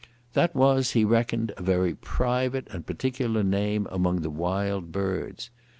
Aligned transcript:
That 0.33 0.55
was, 0.55 0.93
he 0.93 1.05
reckoned, 1.05 1.51
a 1.57 1.61
very 1.61 1.93
private 1.93 2.67
and 2.71 2.87
particular 2.87 3.43
name 3.43 3.85
among 3.91 4.21
the 4.21 4.31
Wild 4.31 4.91
Birds. 4.91 5.51